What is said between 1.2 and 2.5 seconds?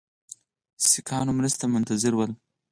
مرستې ته منتظر ول.